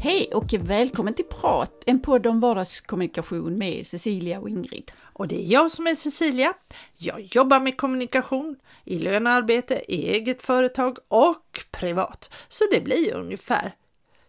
Hej 0.00 0.30
och 0.34 0.54
välkommen 0.54 1.14
till 1.14 1.24
Prat, 1.24 1.82
en 1.86 2.02
podd 2.02 2.26
om 2.26 2.40
vardagskommunikation 2.40 3.58
med 3.58 3.86
Cecilia 3.86 4.40
och 4.40 4.48
Ingrid. 4.48 4.92
Och 5.00 5.28
det 5.28 5.44
är 5.44 5.52
jag 5.52 5.72
som 5.72 5.86
är 5.86 5.94
Cecilia. 5.94 6.54
Jag 6.98 7.20
jobbar 7.20 7.60
med 7.60 7.76
kommunikation 7.76 8.56
i 8.84 8.98
lönearbete, 8.98 9.82
i 9.88 10.08
eget 10.08 10.42
företag 10.42 10.98
och 11.08 11.60
privat. 11.70 12.34
Så 12.48 12.64
det 12.72 12.80
blir 12.80 13.14
ungefär 13.14 13.74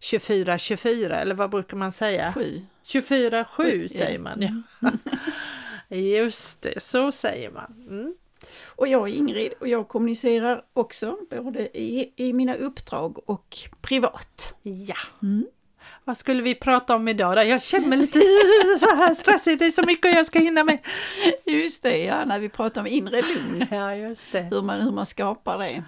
24-24 0.01 1.13
eller 1.13 1.35
vad 1.35 1.49
brukar 1.49 1.77
man 1.77 1.91
säga? 1.91 2.33
7. 2.33 2.61
24-7 2.89 3.87
säger 3.87 4.19
man 4.19 4.63
ja. 4.79 4.91
Just 5.97 6.61
det, 6.61 6.83
så 6.83 7.11
säger 7.11 7.51
man. 7.51 7.85
Mm. 7.89 8.13
Och 8.65 8.87
jag 8.87 9.09
är 9.09 9.13
Ingrid 9.13 9.53
och 9.59 9.67
jag 9.67 9.87
kommunicerar 9.87 10.63
också 10.73 11.17
både 11.29 11.77
i, 11.77 12.13
i 12.15 12.33
mina 12.33 12.55
uppdrag 12.55 13.29
och 13.29 13.57
privat. 13.81 14.53
Ja. 14.61 14.95
Mm. 15.23 15.45
Vad 16.03 16.17
skulle 16.17 16.43
vi 16.43 16.55
prata 16.55 16.95
om 16.95 17.07
idag 17.07 17.37
då? 17.37 17.43
Jag 17.43 17.61
känner 17.61 17.87
mig 17.87 17.97
lite 17.97 18.19
så 18.79 18.95
här 18.95 19.13
stressig, 19.13 19.59
det 19.59 19.65
är 19.65 19.71
så 19.71 19.85
mycket 19.85 20.15
jag 20.15 20.25
ska 20.25 20.39
hinna 20.39 20.63
med. 20.63 20.79
Just 21.45 21.83
det, 21.83 21.97
ja, 21.97 22.25
när 22.25 22.39
vi 22.39 22.49
pratar 22.49 22.81
om 22.81 22.87
inre 22.87 23.21
lugn. 23.21 23.65
Ja, 23.71 23.95
just 23.95 24.31
det. 24.31 24.41
Hur 24.41 24.61
man, 24.61 24.81
hur 24.81 24.91
man 24.91 25.05
skapar 25.05 25.57
det. 25.57 25.83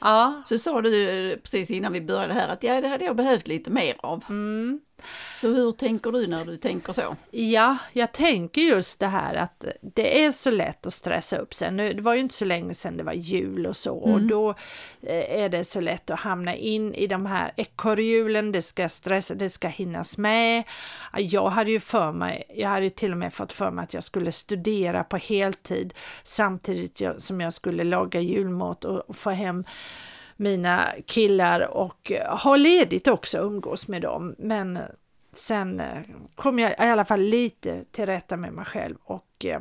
Ja. 0.00 0.42
Så 0.46 0.58
sa 0.58 0.82
du 0.82 1.36
precis 1.42 1.70
innan 1.70 1.92
vi 1.92 2.00
började 2.00 2.34
här 2.34 2.48
att 2.48 2.62
ja, 2.62 2.80
det 2.80 2.88
hade 2.88 3.04
jag 3.04 3.16
behövt 3.16 3.48
lite 3.48 3.70
mer 3.70 3.96
av. 3.98 4.24
Mm. 4.28 4.80
Så 5.34 5.48
hur 5.48 5.72
tänker 5.72 6.12
du 6.12 6.26
när 6.26 6.44
du 6.44 6.56
tänker 6.56 6.92
så? 6.92 7.16
Ja, 7.30 7.76
jag 7.92 8.12
tänker 8.12 8.60
just 8.60 9.00
det 9.00 9.06
här 9.06 9.34
att 9.34 9.64
det 9.80 10.24
är 10.24 10.32
så 10.32 10.50
lätt 10.50 10.86
att 10.86 10.92
stressa 10.92 11.36
upp 11.36 11.54
sig. 11.54 11.72
Nu, 11.72 11.92
det 11.92 12.02
var 12.02 12.14
ju 12.14 12.20
inte 12.20 12.34
så 12.34 12.44
länge 12.44 12.74
sedan 12.74 12.96
det 12.96 13.02
var 13.02 13.12
jul 13.12 13.66
och 13.66 13.76
så 13.76 14.04
mm. 14.04 14.14
och 14.14 14.22
då 14.22 14.50
eh, 15.02 15.42
är 15.42 15.48
det 15.48 15.64
så 15.64 15.80
lätt 15.80 16.10
att 16.10 16.20
hamna 16.20 16.54
in 16.54 16.94
i 16.94 17.06
de 17.06 17.26
här 17.26 17.52
ekorrhjulen. 17.56 18.52
Det 18.52 18.62
ska 18.62 18.88
stressa, 18.88 19.34
det 19.34 19.50
ska 19.50 19.68
hinnas 19.68 20.18
med. 20.18 20.64
Jag 21.16 21.50
hade 21.50 21.70
ju 21.70 21.80
för 21.80 22.12
mig, 22.12 22.44
jag 22.54 22.68
hade 22.68 22.90
till 22.90 23.12
och 23.12 23.18
med 23.18 23.34
fått 23.34 23.52
för 23.52 23.70
mig 23.70 23.82
att 23.82 23.94
jag 23.94 24.04
skulle 24.04 24.32
studera 24.32 25.04
på 25.04 25.16
heltid 25.16 25.94
samtidigt 26.22 27.02
som 27.18 27.40
jag 27.40 27.52
skulle 27.52 27.84
laga 27.84 28.20
julmat 28.20 28.84
och 28.84 29.16
få 29.16 29.30
hem 29.30 29.64
mina 30.38 30.94
killar 31.06 31.60
och 31.60 32.12
ha 32.28 32.56
ledigt 32.56 33.08
också, 33.08 33.38
umgås 33.38 33.88
med 33.88 34.02
dem. 34.02 34.34
Men 34.38 34.78
sen 35.32 35.80
eh, 35.80 36.02
kom 36.34 36.58
jag 36.58 36.70
i 36.70 36.74
alla 36.76 37.04
fall 37.04 37.20
lite 37.20 37.84
till 37.90 38.06
rätta 38.06 38.36
med 38.36 38.52
mig 38.52 38.64
själv 38.64 38.96
och 39.04 39.44
eh, 39.44 39.60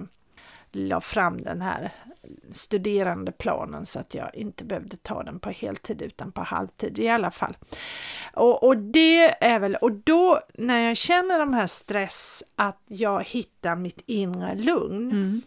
la 0.72 1.02
fram 1.02 1.42
den 1.42 1.62
här 1.62 1.92
studerandeplanen 2.54 3.86
så 3.86 4.00
att 4.00 4.16
jag 4.16 4.36
inte 4.36 4.66
behövde 4.66 4.98
ta 4.98 5.24
den 5.24 5.40
på 5.40 5.50
heltid 5.50 6.02
utan 6.02 6.32
på 6.32 6.42
halvtid 6.42 7.00
i 7.00 7.10
alla 7.10 7.32
fall. 7.32 7.58
Och, 8.34 8.64
och 8.64 8.78
det 8.78 9.46
är 9.46 9.60
väl, 9.60 9.76
och 9.76 9.92
då 9.92 10.40
när 10.54 10.88
jag 10.88 10.98
känner 10.98 11.40
de 11.40 11.54
här 11.54 11.68
stress, 11.68 12.44
att 12.56 12.82
jag 12.88 13.24
hittar 13.24 13.76
mitt 13.76 14.04
inre 14.06 14.56
lugn. 14.56 15.12
Mm. 15.12 15.42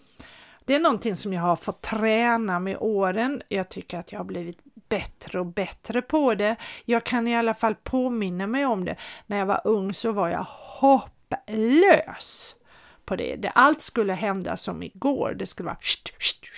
Det 0.65 0.75
är 0.75 0.81
någonting 0.81 1.17
som 1.17 1.33
jag 1.33 1.43
har 1.43 1.57
fått 1.57 1.83
träna 1.83 2.61
med 2.61 2.77
åren. 2.81 3.43
Jag 3.49 3.69
tycker 3.69 3.99
att 3.99 4.13
jag 4.13 4.19
har 4.19 4.25
blivit 4.25 4.59
bättre 4.91 5.41
och 5.41 5.47
bättre 5.47 6.03
på 6.03 6.35
det. 6.35 6.57
Jag 6.85 7.05
kan 7.05 7.29
i 7.29 7.37
alla 7.37 7.55
fall 7.55 7.75
påminna 7.75 8.47
mig 8.47 8.67
om 8.67 8.85
det. 8.85 8.97
När 9.27 9.39
jag 9.39 9.47
var 9.47 9.61
ung 9.65 9.95
så 9.95 10.13
var 10.13 10.29
jag 10.29 10.47
hopplös 10.49 12.57
på 13.05 13.17
det. 13.17 13.37
det 13.37 13.51
allt 13.51 13.83
skulle 13.83 14.13
hända 14.13 14.57
som 14.57 14.83
igår. 14.83 15.35
Det 15.39 15.47
skulle 15.47 15.67
vara. 15.67 15.79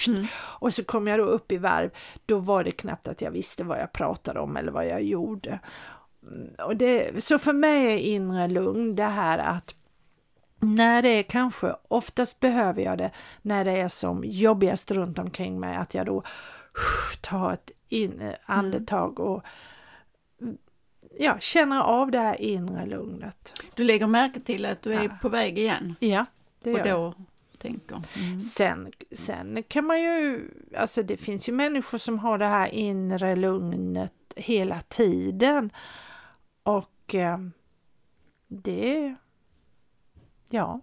Mm. 0.06 0.26
Och 0.34 0.74
så 0.74 0.84
kom 0.84 1.06
jag 1.06 1.18
då 1.18 1.24
upp 1.24 1.52
i 1.52 1.56
varv. 1.56 1.90
Då 2.26 2.38
var 2.38 2.64
det 2.64 2.70
knappt 2.70 3.08
att 3.08 3.22
jag 3.22 3.30
visste 3.30 3.64
vad 3.64 3.80
jag 3.80 3.92
pratade 3.92 4.40
om 4.40 4.56
eller 4.56 4.72
vad 4.72 4.86
jag 4.86 5.02
gjorde. 5.02 5.58
Mm, 6.22 6.54
och 6.58 6.76
det, 6.76 7.24
så 7.24 7.38
för 7.38 7.52
mig 7.52 7.86
är 7.86 7.98
inre 7.98 8.48
lugn 8.48 8.96
det 8.96 9.04
här 9.04 9.38
att 9.38 9.74
när 10.60 11.02
det 11.02 11.08
är 11.08 11.22
kanske, 11.22 11.74
oftast 11.88 12.40
behöver 12.40 12.82
jag 12.82 12.98
det 12.98 13.10
när 13.42 13.64
det 13.64 13.70
är 13.70 13.88
som 13.88 14.24
jobbigast 14.24 14.90
runt 14.90 15.18
omkring 15.18 15.60
mig, 15.60 15.76
att 15.76 15.94
jag 15.94 16.06
då 16.06 16.22
tar 17.20 17.52
ett 17.52 17.70
in, 17.92 18.20
eh, 18.20 18.34
andetag 18.44 19.20
och 19.20 19.42
ja, 21.18 21.38
känner 21.40 21.80
av 21.80 22.10
det 22.10 22.18
här 22.18 22.40
inre 22.40 22.86
lugnet. 22.86 23.54
Du 23.74 23.84
lägger 23.84 24.06
märke 24.06 24.40
till 24.40 24.66
att 24.66 24.82
du 24.82 24.92
är 24.92 25.04
ja. 25.04 25.16
på 25.22 25.28
väg 25.28 25.58
igen? 25.58 25.94
Ja, 26.00 26.26
det 26.62 26.70
gör 26.70 26.78
och 26.78 26.86
då 26.86 27.14
tänker. 27.58 28.02
Mm. 28.18 28.40
Sen, 28.40 28.92
sen 29.12 29.62
kan 29.68 29.86
man 29.86 30.02
ju, 30.02 30.48
alltså 30.76 31.02
det 31.02 31.16
finns 31.16 31.48
ju 31.48 31.52
människor 31.52 31.98
som 31.98 32.18
har 32.18 32.38
det 32.38 32.46
här 32.46 32.68
inre 32.68 33.36
lugnet 33.36 34.12
hela 34.36 34.80
tiden 34.80 35.70
och 36.62 37.14
eh, 37.14 37.38
det 38.48 39.16
Ja. 40.52 40.80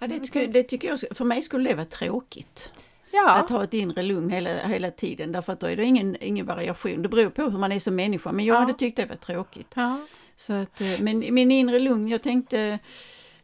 ja 0.00 0.06
det, 0.06 0.20
tycker, 0.20 0.48
det 0.48 0.62
tycker 0.62 0.88
jag, 0.88 1.00
för 1.16 1.24
mig 1.24 1.42
skulle 1.42 1.70
det 1.70 1.74
vara 1.74 1.86
tråkigt. 1.86 2.72
Ja. 3.16 3.34
Att 3.34 3.50
ha 3.50 3.64
ett 3.64 3.74
inre 3.74 4.02
lugn 4.02 4.30
hela, 4.30 4.50
hela 4.50 4.90
tiden 4.90 5.32
därför 5.32 5.52
att 5.52 5.60
då 5.60 5.66
är 5.66 5.76
det 5.76 5.84
ingen, 5.84 6.16
ingen 6.20 6.46
variation. 6.46 7.02
Det 7.02 7.08
beror 7.08 7.30
på 7.30 7.42
hur 7.42 7.58
man 7.58 7.72
är 7.72 7.80
som 7.80 7.96
människa 7.96 8.32
men 8.32 8.44
jag 8.44 8.54
ja. 8.54 8.60
hade 8.60 8.72
tyckt 8.72 8.96
det 8.96 9.06
var 9.06 9.16
tråkigt. 9.16 9.72
Ja. 9.74 9.98
Så 10.36 10.52
att, 10.52 10.80
eh, 10.80 11.00
men 11.00 11.34
min 11.34 11.52
inre 11.52 11.78
lugn, 11.78 12.08
jag 12.08 12.22
tänkte 12.22 12.78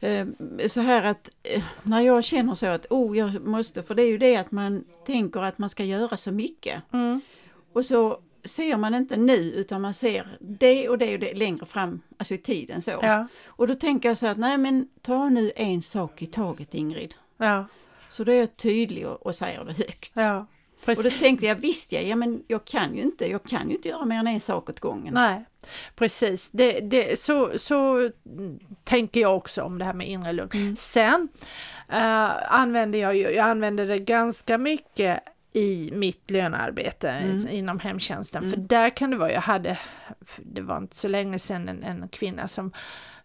eh, 0.01 0.27
så 0.67 0.81
här 0.81 1.03
att 1.03 1.31
eh, 1.43 1.63
när 1.83 2.01
jag 2.01 2.25
känner 2.25 2.55
så 2.55 2.67
att 2.67 2.87
oh 2.91 3.19
jag 3.19 3.47
måste, 3.47 3.83
för 3.83 3.95
det 3.95 4.03
är 4.03 4.09
ju 4.09 4.19
det 4.19 4.37
att 4.37 4.51
man 4.51 4.85
tänker 5.07 5.41
att 5.41 5.59
man 5.59 5.69
ska 5.69 5.85
göra 5.85 6.17
så 6.17 6.33
mycket. 6.33 6.83
Mm. 6.93 7.21
Och 7.73 7.85
så 7.85 8.21
ser 8.45 8.77
man 8.77 8.95
inte 8.95 9.17
nu 9.17 9.35
utan 9.35 9.81
man 9.81 9.95
ser 9.95 10.37
det 10.41 10.89
och 10.89 10.99
det 10.99 11.15
och 11.15 11.21
det 11.21 11.35
längre 11.35 11.67
fram, 11.67 12.01
alltså 12.17 12.35
i 12.35 12.39
tiden 12.39 12.83
så. 12.83 12.91
Ja. 13.03 13.27
Och 13.47 13.67
då 13.67 13.75
tänker 13.75 14.09
jag 14.09 14.19
så 14.19 14.27
att 14.27 14.39
nej 14.39 14.59
men 14.59 14.89
ta 15.03 15.29
nu 15.29 15.53
en 15.57 15.83
sak 15.83 16.23
i 16.23 16.27
taget 16.27 16.75
Ingrid. 16.75 17.15
Ja. 17.37 17.67
Så 18.13 18.25
då 18.25 18.33
är 18.33 18.37
jag 18.37 18.57
tydlig 18.57 19.07
och, 19.07 19.27
och 19.27 19.35
säger 19.35 19.65
det 19.65 19.73
högt. 19.73 20.13
Ja. 20.15 20.47
Och 20.87 21.03
då 21.03 21.11
tänkte 21.11 21.47
jag, 21.47 21.55
visst 21.55 21.93
ja, 21.93 22.01
ja 22.01 22.17
men 22.17 22.43
jag 22.47 22.65
kan 22.65 22.97
ju 22.97 23.03
inte, 23.03 23.31
jag 23.31 23.43
kan 23.45 23.69
ju 23.69 23.77
inte 23.77 23.89
göra 23.89 24.05
mer 24.05 24.19
än 24.19 24.27
en 24.27 24.41
sak 24.41 24.71
åt 24.71 24.81
gången. 24.81 25.15
Nej, 25.15 25.45
precis. 25.95 26.51
Det, 26.51 26.81
det, 26.81 27.19
så, 27.19 27.59
så 27.59 28.11
tänker 28.85 29.21
jag 29.21 29.37
också 29.37 29.63
om 29.63 29.79
det 29.79 29.85
här 29.85 29.93
med 29.93 30.09
inre 30.09 30.33
lugn. 30.33 30.51
Mm. 30.53 30.77
Sen 30.77 31.29
uh, 31.93 32.53
använder 32.53 32.99
jag 32.99 33.17
ju, 33.17 33.31
jag 33.31 33.49
använder 33.49 33.87
det 33.87 33.99
ganska 33.99 34.59
mycket 34.59 35.21
i 35.53 35.91
mitt 35.93 36.31
lönearbete 36.31 37.11
mm. 37.11 37.49
inom 37.49 37.79
hemtjänsten. 37.79 38.45
Mm. 38.45 38.51
För 38.51 38.61
där 38.61 38.91
kan 38.91 39.11
det 39.11 39.17
vara, 39.17 39.33
jag 39.33 39.41
hade, 39.41 39.79
det 40.43 40.63
var 40.63 40.77
inte 40.77 40.97
så 40.97 41.09
länge 41.09 41.39
sedan, 41.39 41.69
en, 41.69 41.83
en 41.85 42.09
kvinna 42.09 42.49
som 42.49 42.73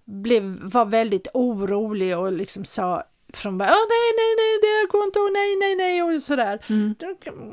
blev, 0.05 0.59
var 0.61 0.85
väldigt 0.85 1.27
orolig 1.33 2.17
och 2.17 2.31
liksom 2.31 2.65
sa 2.65 3.03
från 3.37 3.57
början, 3.57 3.73
nej, 3.89 4.13
nej, 4.17 4.35
nej, 4.37 4.59
det 4.61 4.91
går 4.91 5.03
inte, 5.03 5.19
och 5.19 5.31
nej, 5.33 5.55
nej, 5.55 5.75
nej 5.75 6.03
och 6.03 6.21
sådär. 6.21 6.59
Mm. 6.69 6.95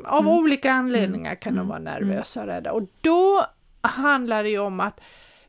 Av 0.05 0.21
mm. 0.21 0.33
olika 0.33 0.73
anledningar 0.73 1.31
mm. 1.31 1.41
kan 1.41 1.57
de 1.57 1.69
vara 1.69 1.79
nervösa 1.79 2.41
och 2.41 2.47
rädda. 2.47 2.73
Och 2.73 2.83
då 3.01 3.47
handlar 3.81 4.43
det 4.43 4.51
ju 4.51 4.59
om 4.59 4.81
att 4.81 5.01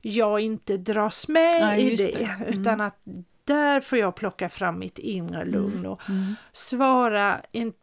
jag 0.02 0.40
inte 0.40 0.78
dras 0.78 1.28
med 1.28 1.62
nej, 1.62 1.94
i 1.94 1.96
det, 1.96 2.12
det. 2.12 2.24
Mm. 2.24 2.62
utan 2.62 2.82
att 2.82 2.98
där 3.44 3.82
får 3.82 3.98
jag 3.98 4.16
plocka 4.16 4.50
fram 4.50 4.80
mitt 4.80 5.00
inre 5.00 5.46
lugn 5.46 5.86
och 5.86 6.10
mm. 6.10 6.36
svara 6.52 7.42
inte 7.52 7.78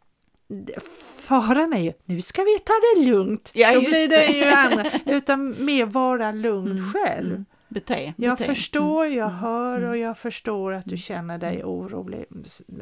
faran 1.23 1.73
är 1.73 1.81
ju, 1.81 1.93
nu 2.05 2.21
ska 2.21 2.43
vi 2.43 2.59
ta 2.59 2.73
det 2.73 3.05
lugnt. 3.05 3.51
Ja, 3.53 3.73
Då 3.73 3.79
blir 3.79 4.09
det, 4.09 4.15
det 4.15 4.27
ju 4.27 4.43
andra. 4.43 4.85
Utan 5.05 5.65
mer 5.65 5.85
vara 5.85 6.31
lugn 6.31 6.71
mm, 6.71 6.93
själv. 6.93 7.43
Mm. 7.73 7.83
Bete, 7.85 8.13
jag 8.17 8.37
bete. 8.37 8.49
förstår, 8.49 9.05
jag 9.05 9.27
mm, 9.27 9.39
hör 9.39 9.77
mm. 9.77 9.89
och 9.89 9.97
jag 9.97 10.17
förstår 10.17 10.73
att 10.73 10.85
du 10.85 10.97
känner 10.97 11.37
dig 11.37 11.55
mm. 11.55 11.67
orolig. 11.67 12.25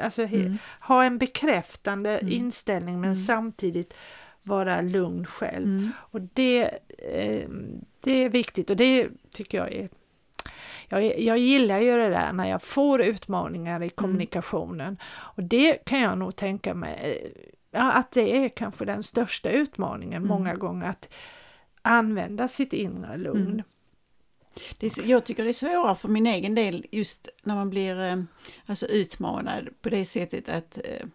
Alltså 0.01 0.21
Mm. 0.23 0.57
ha 0.81 1.03
en 1.03 1.17
bekräftande 1.17 2.17
Mm. 2.17 2.33
inställning 2.33 2.95
men 3.01 3.09
Mm. 3.09 3.15
samtidigt 3.15 3.93
vara 4.43 4.81
lugn 4.81 5.25
själv. 5.25 5.65
Mm. 5.65 5.91
Och 5.97 6.21
det, 6.21 6.63
eh, 6.97 7.49
det 8.01 8.11
är 8.11 8.29
viktigt 8.29 8.69
och 8.69 8.75
det 8.75 9.09
tycker 9.31 9.57
jag 9.57 9.73
är 9.73 9.89
jag, 10.89 11.19
jag 11.19 11.37
gillar 11.37 11.79
ju 11.79 11.97
det 11.97 12.09
där 12.09 12.33
när 12.33 12.49
jag 12.49 12.61
får 12.61 13.01
utmaningar 13.01 13.83
i 13.83 13.89
kommunikationen 13.89 14.97
och 15.35 15.43
det 15.43 15.85
kan 15.85 15.99
jag 15.99 16.17
nog 16.17 16.35
tänka 16.35 16.73
mig 16.73 17.21
eh, 17.23 17.41
ja, 17.71 17.91
att 17.91 18.11
det 18.11 18.45
är 18.45 18.49
kanske 18.49 18.85
den 18.85 19.03
största 19.03 19.49
utmaningen 19.49 20.17
Mm. 20.23 20.27
många 20.27 20.55
gånger 20.55 20.89
att 20.89 21.09
använda 21.81 22.47
sitt 22.47 22.73
inre 22.73 23.17
lugn. 23.17 23.63
Är, 24.79 25.05
jag 25.09 25.25
tycker 25.25 25.43
det 25.43 25.49
är 25.49 25.53
svårare 25.53 25.95
för 25.95 26.09
min 26.09 26.27
egen 26.27 26.55
del 26.55 26.85
just 26.91 27.27
när 27.43 27.55
man 27.55 27.69
blir 27.69 28.01
eh, 28.01 28.17
alltså 28.65 28.85
utmanad 28.87 29.69
på 29.81 29.89
det 29.89 30.05
sättet 30.05 30.49
att, 30.49 30.77
eh, 30.83 31.07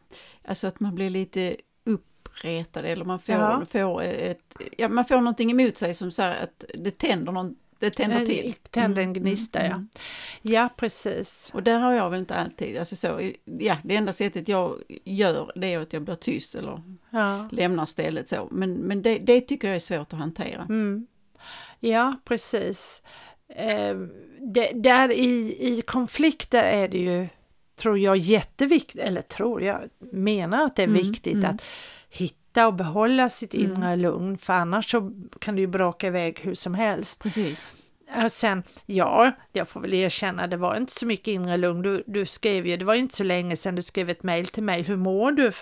alltså 0.44 0.66
att 0.66 0.80
man 0.80 0.94
blir 0.94 1.10
lite 1.10 1.56
uppretad 1.84 2.84
eller 2.84 3.04
man 3.04 3.18
får, 3.20 3.34
Ja. 3.34 3.64
får 3.68 4.02
ett, 4.02 4.56
ja, 4.78 4.88
man 4.88 5.04
får 5.04 5.16
någonting 5.16 5.50
emot 5.50 5.78
sig 5.78 5.94
som 5.94 6.10
så 6.10 6.22
här 6.22 6.42
att 6.42 6.64
det 6.74 6.98
tänder 6.98 7.32
någon, 7.32 7.56
det 7.78 7.90
tänder 7.90 8.26
till. 8.26 8.54
Tänder 8.70 9.02
en 9.02 9.08
Mm, 9.08 9.22
gnista, 9.22 9.58
mm, 9.58 9.70
ja. 9.70 9.74
mm. 9.76 9.88
Ja, 10.42 10.68
precis. 10.76 11.50
Och 11.54 11.62
där 11.62 11.78
har 11.78 11.92
jag 11.92 12.10
väl 12.10 12.20
inte 12.20 12.34
alltid, 12.34 12.78
alltså 12.78 12.96
så, 12.96 13.30
ja 13.44 13.76
det 13.84 13.96
enda 13.96 14.12
sättet 14.12 14.48
jag 14.48 14.82
gör 15.04 15.52
det 15.54 15.72
är 15.74 15.78
att 15.78 15.92
jag 15.92 16.02
blir 16.02 16.14
tyst 16.14 16.54
eller 16.54 16.82
Ja. 17.10 17.48
lämnar 17.52 17.84
stället 17.84 18.28
så. 18.28 18.48
Men, 18.50 18.74
men 18.74 19.02
det, 19.02 19.18
det 19.18 19.40
tycker 19.40 19.68
jag 19.68 19.76
är 19.76 19.80
svårt 19.80 20.12
att 20.12 20.18
hantera. 20.18 20.62
Mm. 20.62 21.06
Ja, 21.80 22.16
precis. 22.24 23.02
Eh, 23.48 23.96
det, 24.40 24.70
där 24.74 25.12
i, 25.12 25.56
i 25.60 25.82
konflikter 25.82 26.62
är 26.62 26.88
det 26.88 26.98
ju, 26.98 27.28
tror 27.76 27.98
jag, 27.98 28.16
jätteviktigt, 28.16 29.00
eller 29.00 29.22
tror 29.22 29.62
jag, 29.62 29.80
menar 30.12 30.64
att 30.64 30.76
det 30.76 30.82
är 30.82 30.88
Mm, 30.88 31.02
viktigt 31.02 31.34
mm. 31.34 31.50
att 31.50 31.62
hitta 32.10 32.66
och 32.66 32.74
behålla 32.74 33.28
sitt 33.28 33.54
Mm. 33.54 33.72
inre 33.72 33.96
lugn, 33.96 34.38
för 34.38 34.52
annars 34.52 34.90
så 34.90 35.12
kan 35.40 35.54
det 35.54 35.60
ju 35.60 35.66
braka 35.66 36.06
iväg 36.06 36.40
hur 36.42 36.54
som 36.54 36.74
helst. 36.74 37.22
Precis. 37.22 37.72
Och 38.24 38.32
sen, 38.32 38.62
ja, 38.86 39.32
jag 39.52 39.68
får 39.68 39.80
väl 39.80 39.94
erkänna, 39.94 40.46
det 40.46 40.56
var 40.56 40.76
inte 40.76 40.92
så 40.92 41.06
mycket 41.06 41.28
inre 41.28 41.56
lugn. 41.56 41.82
Du, 41.82 42.04
du 42.06 42.26
skrev 42.26 42.66
ju, 42.66 42.76
det 42.76 42.84
var 42.84 42.94
ju 42.94 43.00
inte 43.00 43.16
så 43.16 43.24
länge 43.24 43.56
sedan 43.56 43.74
du 43.74 43.82
skrev 43.82 44.10
ett 44.10 44.22
mejl 44.22 44.46
till 44.46 44.62
mig, 44.62 44.82
hur 44.82 44.96
mår 44.96 45.32
du? 45.32 45.52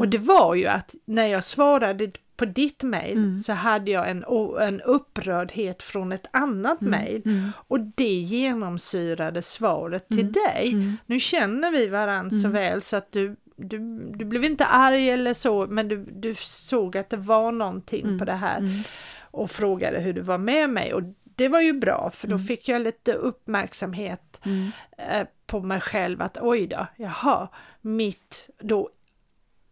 Och 0.00 0.08
det 0.08 0.18
var 0.18 0.54
ju 0.54 0.66
att 0.66 0.94
när 1.04 1.26
jag 1.26 1.44
svarade 1.44 2.10
på 2.40 2.46
ditt 2.46 2.82
mejl 2.82 3.16
Mm. 3.18 3.38
så 3.38 3.52
hade 3.52 3.90
jag 3.90 4.10
en, 4.10 4.24
en 4.60 4.80
upprördhet 4.80 5.82
från 5.82 6.12
ett 6.12 6.26
annat 6.30 6.80
mejl 6.80 7.22
Mm. 7.24 7.50
och 7.68 7.80
det 7.80 8.14
genomsyrade 8.14 9.42
svaret 9.42 10.08
till 10.08 10.20
Mm. 10.20 10.32
dig. 10.32 10.72
Mm. 10.72 10.96
Nu 11.06 11.20
känner 11.20 11.70
vi 11.70 11.86
varandra 11.88 12.30
så 12.30 12.36
Mm. 12.48 12.52
väl 12.52 12.82
så 12.82 12.96
att 12.96 13.12
du, 13.12 13.36
du, 13.56 13.78
du 14.14 14.24
blev 14.24 14.44
inte 14.44 14.64
arg 14.66 15.10
eller 15.10 15.34
så, 15.34 15.66
men 15.66 15.88
du, 15.88 16.04
du 16.12 16.34
såg 16.38 16.96
att 16.96 17.10
det 17.10 17.16
var 17.16 17.52
någonting 17.52 18.04
Mm. 18.04 18.18
på 18.18 18.24
det 18.24 18.32
här 18.32 18.58
Mm. 18.58 18.82
och 19.20 19.50
frågade 19.50 20.00
hur 20.00 20.12
du 20.12 20.20
var 20.20 20.38
med 20.38 20.70
mig 20.70 20.94
och 20.94 21.02
det 21.24 21.48
var 21.48 21.60
ju 21.60 21.72
bra 21.72 22.10
för 22.14 22.28
då 22.28 22.34
Mm. 22.34 22.46
fick 22.46 22.68
jag 22.68 22.82
lite 22.82 23.12
uppmärksamhet 23.14 24.40
Mm. 24.46 24.70
eh, 25.10 25.26
på 25.46 25.60
mig 25.60 25.80
själv 25.80 26.22
att 26.22 26.38
oj 26.40 26.66
då, 26.66 26.86
jaha, 26.96 27.48
mitt 27.80 28.50
då 28.62 28.88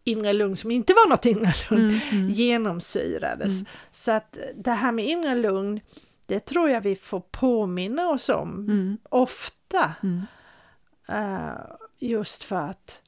inre 0.09 0.33
lugn 0.33 0.55
som 0.55 0.71
inte 0.71 0.93
var 0.93 1.09
något 1.09 1.25
inre 1.25 1.53
lugn 1.69 1.83
Mm. 1.89 1.99
Mm. 2.11 2.29
genomsyrades. 2.29 3.51
Mm. 3.51 3.65
Så 3.91 4.11
att 4.11 4.37
det 4.55 4.71
här 4.71 4.91
med 4.91 5.07
inre 5.07 5.35
lugn, 5.35 5.79
det 6.25 6.39
tror 6.39 6.69
jag 6.69 6.81
vi 6.81 6.95
får 6.95 7.19
påminna 7.31 8.09
oss 8.09 8.29
om 8.29 8.49
Mm. 8.53 8.97
ofta. 9.09 9.93
Eh, 11.09 11.49
just 11.99 12.43
för 12.43 12.55
att 12.55 13.01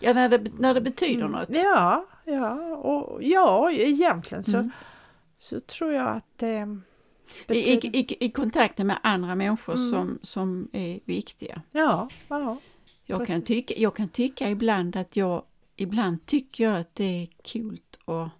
Ja, 0.00 0.12
när 0.12 0.28
det, 0.28 0.58
när 0.58 0.74
det 0.74 0.80
betyder 0.80 1.28
något. 1.28 1.48
Mm. 1.48 1.62
Ja, 1.64 2.06
ja, 2.24 2.52
och 2.76 3.22
ja, 3.22 3.70
egentligen 3.70 4.44
så, 4.44 4.70
så 5.38 5.60
tror 5.60 5.92
jag 5.92 6.08
att 6.08 6.24
det 6.36 6.78
I, 7.48 7.58
i, 7.98 8.24
i, 8.24 8.30
kontakten 8.30 8.86
med 8.86 8.98
andra 9.02 9.34
människor 9.34 9.74
Mm. 9.74 9.92
som, 9.92 10.18
som 10.22 10.68
är 10.72 11.00
viktiga. 11.04 11.62
Ja, 11.72 12.08
ja. 12.28 12.56
Jag 13.04 13.18
kan, 13.18 13.26
Precis. 13.26 13.44
tycka, 13.44 13.74
jag 13.76 13.96
kan 13.96 14.08
tycka 14.08 14.50
ibland 14.50 14.96
att 14.96 15.16
jag, 15.16 15.42
ibland 15.78 16.26
tycker 16.26 16.64
jag 16.64 16.80
att 16.80 16.94
det 16.94 17.22
är 17.22 17.28
kul 17.42 17.80
att 18.04 18.30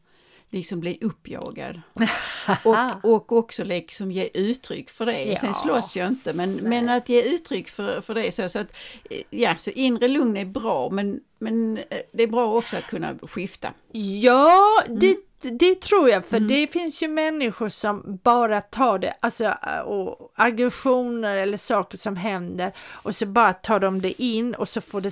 liksom 0.51 0.81
bli 0.81 0.99
uppjagad. 1.01 1.81
och, 2.65 3.05
och 3.15 3.33
också 3.33 3.65
liksom 3.65 4.11
ge 4.11 4.29
uttryck 4.35 4.91
för 4.91 5.07
det. 5.07 5.25
Ja. 5.25 5.37
Sen 5.37 5.55
slåss 5.55 5.97
jag 5.97 6.09
inte 6.09 6.33
men, 6.33 6.55
men 6.55 6.89
att 6.89 7.09
ge 7.09 7.23
uttryck 7.23 7.69
för, 7.69 8.01
för 8.01 8.15
det 8.15 8.33
så, 8.35 8.49
så 8.49 8.59
att 8.59 8.73
eh, 9.11 9.23
ja, 9.31 9.55
så 9.59 9.71
inre 9.71 10.09
lugn 10.09 10.37
är 10.37 10.45
bra 10.45 10.91
men, 10.91 11.21
men 11.39 11.79
eh, 11.79 11.99
det 12.13 12.23
är 12.23 12.29
bra 12.29 12.57
också 12.57 12.77
att 12.77 12.87
kunna 12.87 13.15
skifta. 13.23 13.73
Ja, 13.93 14.83
det, 14.89 15.17
Mm. 15.43 15.59
det 15.59 15.81
tror 15.81 16.09
jag, 16.11 16.25
för 16.25 16.41
det 16.41 16.67
finns 16.67 17.03
ju 17.03 17.09
människor 17.09 17.69
som 17.69 18.19
bara 18.23 18.61
tar 18.61 18.99
det, 18.99 19.15
alltså 19.21 19.45
äh, 19.45 19.79
och 19.79 20.33
aggressioner 20.35 21.37
eller 21.37 21.57
saker 21.57 21.99
som 21.99 22.17
händer 22.17 22.73
och 22.91 23.17
så 23.17 23.27
bara 23.27 23.53
tar 23.53 23.81
de 23.81 24.01
det 24.01 24.23
in 24.23 24.55
och 24.55 24.69
så 24.69 24.81
får 24.81 25.01
det 25.01 25.11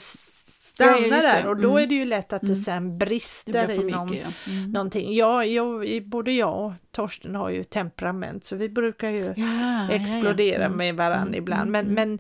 s- 0.79 0.87
stanna 0.87 1.17
Ja, 1.17 1.17
det. 1.17 1.21
där 1.43 1.47
och 1.49 1.57
då 1.61 1.71
Mm. 1.71 1.83
är 1.83 1.87
det 1.87 1.95
ju 1.95 2.05
lätt 2.05 2.33
att 2.33 2.41
det 2.41 2.47
Mm. 2.47 2.55
sen 2.61 2.99
Det 2.99 3.07
brister 3.07 3.67
för 3.67 3.89
i 3.89 3.93
någon, 3.93 4.11
mycket. 4.11 4.27
Ja. 4.47 4.53
Mm. 4.53 4.71
någonting. 4.71 5.15
Ja, 5.15 5.45
jag, 5.45 5.85
både 6.07 6.33
jag 6.33 6.65
och 6.67 6.73
Torsten 6.93 7.35
har 7.35 7.51
ju 7.51 7.65
temperament 7.65 8.45
så 8.45 8.57
vi 8.57 8.69
brukar 8.69 9.11
ju 9.11 9.35
Ja, 9.37 9.91
explodera 9.91 10.69
med 10.69 10.95
varandra 10.97 11.37
ibland, 11.37 11.71
men, 11.71 11.87
men 11.87 12.19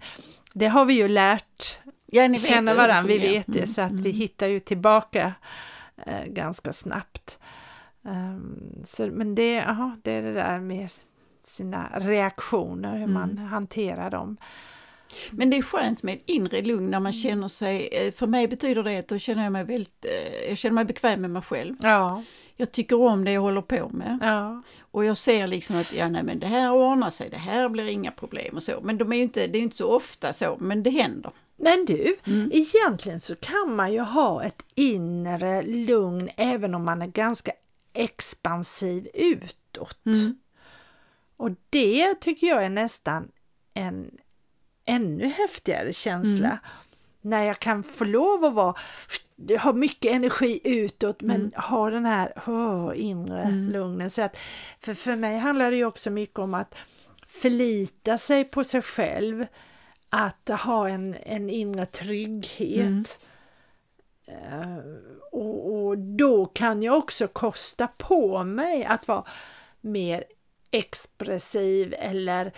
det 0.53 0.67
har 0.67 0.85
vi 0.85 0.94
ju 0.94 1.08
lärt 1.08 1.79
Ja, 2.06 2.35
känna 2.35 2.70
det 2.73 2.76
varandra, 2.79 3.08
vi 3.08 3.19
vet 3.19 3.47
det, 3.49 3.67
så 3.67 3.81
att 3.82 3.93
vi 3.93 4.11
hittar 4.11 4.47
ju 4.47 4.61
tillbaka 4.61 5.32
eh, 6.06 6.25
ganska 6.26 6.73
snabbt. 6.73 7.38
Ehm, 8.05 8.59
så, 8.85 9.06
men 9.12 9.35
det, 9.35 9.61
aha, 9.61 9.97
det 10.02 10.12
är 10.12 10.23
det 10.23 10.32
där 10.32 10.61
med 10.61 10.88
sina 11.43 11.88
reaktioner, 11.94 12.99
hur 12.99 13.06
man 13.06 13.38
hanterar 13.38 14.11
dem. 14.11 14.37
Men 15.31 15.50
det 15.50 15.56
är 15.56 15.62
skönt 15.62 16.03
med 16.03 16.20
inre 16.26 16.62
lugn 16.62 16.91
när 16.91 17.00
man 17.00 17.12
känner 17.12 17.49
sig, 17.49 17.88
eh, 17.93 18.12
för 18.12 18.26
mig 18.26 18.49
betyder 18.49 18.82
det 18.82 18.99
att 18.99 19.08
då 19.08 19.19
känner 19.19 19.43
jag 19.43 19.53
mig 19.53 19.64
väldigt, 19.64 20.05
eh, 20.05 20.49
jag 20.49 20.58
känner 20.58 20.75
mig 20.75 20.85
bekväm 20.85 21.20
med 21.20 21.31
mig 21.31 21.43
själv. 21.43 21.75
Ja, 21.82 22.23
Jag 22.56 22.73
tycker 22.73 23.00
om 23.00 23.25
det 23.25 23.32
jag 23.32 23.41
håller 23.41 23.61
på 23.62 23.88
med 23.88 24.19
ja, 24.23 24.62
och 24.91 25.05
jag 25.05 25.17
ser 25.17 25.47
liksom 25.47 25.76
att 25.76 25.93
ja, 25.93 26.08
nej, 26.08 26.23
men 26.23 26.38
det 26.38 26.47
här 26.47 26.73
ordnar 26.73 27.11
sig, 27.11 27.31
det 27.31 27.37
här 27.37 27.69
blir 27.69 27.87
inga 27.88 28.11
problem 28.11 28.56
och 28.56 28.62
så. 28.62 28.81
Men 28.82 28.99
de 28.99 29.12
är 29.12 29.17
ju 29.17 29.23
inte, 29.23 29.47
det 29.47 29.58
är 29.58 29.62
inte 29.62 29.76
så 29.76 29.97
ofta 29.97 30.32
så, 30.32 30.56
men 30.61 30.82
det 30.82 30.91
händer. 30.91 31.32
Men 31.56 31.85
du, 31.85 32.17
Mm. 32.26 32.50
egentligen 32.55 33.20
så 33.20 33.37
kan 33.37 33.75
man 33.76 33.93
ju 33.93 34.00
ha 34.00 34.44
ett 34.44 34.62
inre 34.75 35.62
lugn 35.62 36.31
även 36.37 36.75
om 36.75 36.85
man 36.85 37.02
är 37.02 37.06
ganska 37.06 37.52
expansiv 37.93 39.09
utåt. 39.14 40.06
Mm. 40.06 40.38
Och 41.37 41.50
det 41.70 42.14
tycker 42.14 42.47
jag 42.47 42.64
är 42.64 42.69
nästan 42.70 43.29
en 43.75 44.11
ännu 44.87 45.27
häftigare 45.27 45.93
känsla. 45.93 46.47
Mm. 46.47 46.59
När 47.21 47.44
jag 47.44 47.59
kan 47.59 47.83
få 47.83 48.05
lov 48.05 48.44
att 48.44 48.55
vara, 48.55 48.75
ha 49.62 49.73
mycket 49.73 50.12
energi 50.12 50.61
utåt 50.65 51.21
men 51.21 51.37
Mm. 51.41 51.53
ha 51.56 51.91
den 51.91 52.05
här 52.05 52.33
åh, 52.47 52.93
inre 52.97 53.43
Mm. 53.43 53.71
lugnen. 53.71 54.11
Så 54.11 54.23
att, 54.23 54.37
för, 54.81 54.94
för 54.94 55.17
mig 55.17 55.38
handlar 55.38 55.71
det 55.71 55.85
också 55.85 56.11
mycket 56.11 56.38
om 56.38 56.55
att 56.55 56.75
förlita 57.27 58.19
sig 58.19 58.44
på 58.44 58.65
sig 58.65 58.83
själv, 58.83 59.47
att 60.11 60.49
ha 60.49 60.88
en, 60.88 61.15
en 61.15 61.50
inre 61.50 61.87
trygghet. 61.87 63.19
Eh, 64.29 64.77
och, 65.33 65.75
och 65.87 65.99
då 65.99 66.47
kan 66.47 66.83
jag 66.83 66.97
också 66.99 67.29
kosta 67.29 67.88
på 67.99 68.44
mig 68.44 68.85
att 68.85 69.09
vara 69.09 69.25
mer 69.81 70.25
expressiv 70.71 71.94
eller 71.99 72.53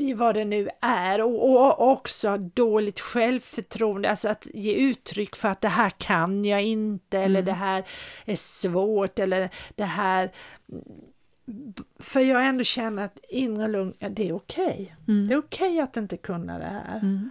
mm, 0.00 0.18
vad 0.18 0.34
det 0.34 0.44
nu 0.44 0.68
är 0.80 1.20
och, 1.20 1.50
och 1.50 1.90
också 1.90 2.36
dåligt 2.36 3.00
självförtroende, 3.00 4.10
alltså 4.10 4.28
att 4.28 4.46
ge 4.54 4.74
uttryck 4.74 5.36
för 5.36 5.48
att 5.48 5.60
det 5.60 5.68
här 5.68 5.90
kan 5.90 6.44
jag 6.44 6.62
inte 6.62 7.18
eller 7.18 7.40
Mm. 7.40 7.44
det 7.44 7.52
här 7.52 7.84
är 8.24 8.36
svårt 8.36 9.18
eller 9.18 9.50
det 9.74 9.84
här 9.84 10.30
för 11.98 12.20
jag 12.20 12.46
ändå 12.46 12.64
känner 12.64 13.04
att 13.04 13.18
inre 13.28 13.68
lugn, 13.68 13.94
ja, 13.98 14.08
det 14.08 14.28
är 14.28 14.32
okej. 14.32 14.96
Mm. 15.08 15.28
Det 15.28 15.34
är 15.34 15.38
okej 15.38 15.80
att 15.80 15.96
inte 15.96 16.16
kunna 16.16 16.58
det 16.58 16.64
här. 16.64 16.96
Mm. 16.98 17.30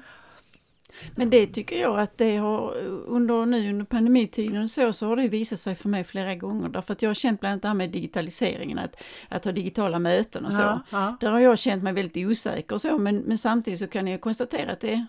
Men 1.15 1.29
det 1.29 1.47
tycker 1.47 1.81
jag 1.81 1.99
att 1.99 2.17
det 2.17 2.37
har 2.37 2.73
under 3.07 3.45
nu 3.45 3.69
under 3.69 3.85
pandemitiden 3.85 4.63
och 4.63 4.69
så, 4.69 4.93
så 4.93 5.05
har 5.05 5.15
det 5.15 5.27
visat 5.27 5.59
sig 5.59 5.75
för 5.75 5.89
mig 5.89 6.03
flera 6.03 6.35
gånger. 6.35 6.69
Därför 6.69 6.93
att 6.93 7.01
jag 7.01 7.09
har 7.09 7.15
känt 7.15 7.39
bland 7.39 7.51
annat 7.51 7.61
det 7.61 7.67
här 7.67 7.75
med 7.75 7.89
digitaliseringen, 7.89 8.79
att, 8.79 9.03
att 9.29 9.45
ha 9.45 9.51
digitala 9.51 9.99
möten 9.99 10.45
och 10.45 10.53
så. 10.53 10.61
Ja, 10.61 10.81
ja. 10.89 11.17
Där 11.19 11.31
har 11.31 11.39
jag 11.39 11.59
känt 11.59 11.83
mig 11.83 11.93
väldigt 11.93 12.27
osäker 12.27 12.75
och 12.75 12.81
så, 12.81 12.97
men, 12.97 13.17
men 13.17 13.37
samtidigt 13.37 13.79
så 13.79 13.87
kan 13.87 14.07
jag 14.07 14.21
konstatera 14.21 14.71
att 14.71 14.79
det 14.79 15.05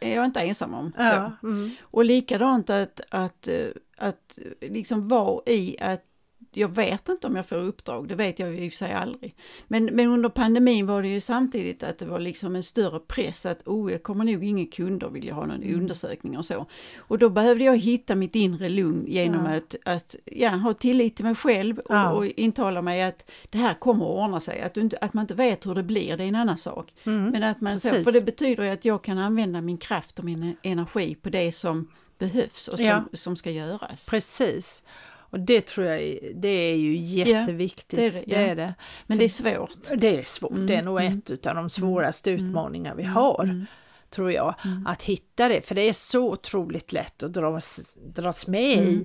är 0.00 0.14
jag 0.14 0.24
inte 0.24 0.40
ensam 0.40 0.74
om. 0.74 0.92
Ja, 0.98 1.32
mm. 1.42 1.70
Och 1.80 2.04
likadant 2.04 2.70
att, 2.70 3.00
att, 3.08 3.48
att 3.96 4.38
liksom 4.60 5.08
vara 5.08 5.42
i 5.46 5.76
att 5.80 6.04
jag 6.52 6.68
vet 6.74 7.08
inte 7.08 7.26
om 7.26 7.36
jag 7.36 7.46
får 7.46 7.56
uppdrag, 7.56 8.08
det 8.08 8.14
vet 8.14 8.38
jag 8.38 8.54
ju 8.54 8.64
i 8.64 8.68
och 8.68 8.72
för 8.72 8.76
sig 8.76 8.92
aldrig. 8.92 9.34
Men, 9.68 9.84
men 9.84 10.06
under 10.08 10.28
pandemin 10.28 10.86
var 10.86 11.02
det 11.02 11.08
ju 11.08 11.20
samtidigt 11.20 11.82
att 11.82 11.98
det 11.98 12.04
var 12.06 12.18
liksom 12.18 12.56
en 12.56 12.62
större 12.62 12.98
press 13.00 13.46
att 13.46 13.66
oh, 13.66 13.88
det 13.88 13.98
kommer 13.98 14.24
nog 14.24 14.44
inga 14.44 14.66
kunder 14.66 15.08
vilja 15.08 15.34
ha 15.34 15.46
någon 15.46 15.62
Mm. 15.62 15.80
undersökning 15.80 16.38
och 16.38 16.44
så. 16.44 16.66
Och 16.98 17.18
då 17.18 17.30
behövde 17.30 17.64
jag 17.64 17.76
hitta 17.78 18.14
mitt 18.14 18.34
inre 18.34 18.68
lugn 18.68 19.04
genom 19.06 19.46
Ja. 19.46 19.56
att, 19.56 19.76
att 19.84 20.16
ja, 20.24 20.48
ha 20.50 20.74
tillit 20.74 21.16
till 21.16 21.24
mig 21.24 21.34
själv 21.34 21.78
och, 21.78 21.84
Ja. 21.94 22.12
och 22.12 22.26
intala 22.26 22.82
mig 22.82 23.02
att 23.02 23.30
det 23.50 23.58
här 23.58 23.74
kommer 23.74 24.04
att 24.04 24.16
ordna 24.24 24.40
sig. 24.40 24.60
Att, 24.60 24.76
inte, 24.76 24.98
att 25.00 25.14
man 25.14 25.22
inte 25.22 25.34
vet 25.34 25.66
hur 25.66 25.74
det 25.74 25.82
blir, 25.82 26.16
det 26.16 26.24
är 26.24 26.28
en 26.28 26.34
annan 26.34 26.56
sak. 26.58 26.92
Mm. 27.04 27.30
Men 27.30 27.42
att 27.42 27.60
man 27.60 27.80
så, 27.80 27.88
Precis. 27.88 28.04
för 28.04 28.12
det 28.12 28.20
betyder 28.22 28.64
ju 28.64 28.70
att 28.70 28.84
jag 28.84 29.04
kan 29.04 29.18
använda 29.18 29.60
min 29.60 29.78
kraft 29.78 30.18
och 30.18 30.24
min 30.24 30.56
energi 30.62 31.14
på 31.14 31.28
det 31.30 31.52
som 31.52 31.88
behövs 32.18 32.68
och 32.68 32.76
som, 32.78 32.86
Ja. 32.86 33.04
som 33.12 33.36
ska 33.36 33.50
göras. 33.50 34.08
Precis. 34.10 34.82
Och 35.30 35.40
det 35.40 35.66
tror 35.66 35.86
jag 35.86 36.00
är- 36.02 36.32
det 36.34 36.48
är 36.48 36.74
ju 36.76 36.96
jätteviktigt. 36.96 37.98
det 37.98 38.06
är 38.06 38.10
det, 38.12 38.22
det, 38.26 38.32
ja. 38.32 38.38
är 38.38 38.56
det. 38.56 38.74
Men 39.06 39.18
det 39.18 39.24
är 39.24 39.28
svårt. 39.28 39.70
Det 39.96 40.18
är 40.18 40.24
svårt. 40.24 40.50
Mm, 40.50 40.66
det 40.66 40.74
är 40.74 40.82
nog 40.82 41.00
mm. 41.00 41.22
ett 41.32 41.46
av 41.46 41.54
de 41.54 41.70
svåraste 41.70 42.30
Mm, 42.32 42.46
utmaningar 42.46 42.94
vi 42.94 43.02
har, 43.02 43.44
Mm. 43.44 43.66
tror 44.10 44.32
jag. 44.32 44.54
Mm. 44.64 44.86
Att 44.86 45.02
hitta 45.02 45.48
det, 45.48 45.62
för 45.68 45.74
det 45.74 45.82
är 45.82 45.92
så 45.92 46.32
otroligt 46.32 46.92
lätt 46.92 47.22
att 47.22 47.32
dras, 47.32 47.96
dras 48.14 48.46
med 48.46 48.78
Mm. 48.78 48.88
i. 48.94 49.04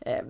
Eh, 0.00 0.22